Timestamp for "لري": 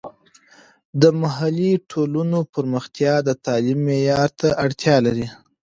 5.05-5.27